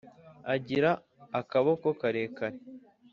[0.53, 0.91] agira
[1.39, 2.57] akaboko karekare